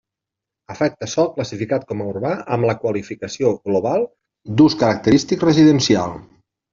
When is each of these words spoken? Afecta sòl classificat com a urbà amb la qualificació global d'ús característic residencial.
Afecta 0.75 1.07
sòl 1.09 1.27
classificat 1.33 1.83
com 1.91 1.99
a 1.99 2.07
urbà 2.13 2.31
amb 2.57 2.67
la 2.69 2.75
qualificació 2.85 3.51
global 3.67 4.07
d'ús 4.61 4.77
característic 4.85 5.45
residencial. 5.49 6.17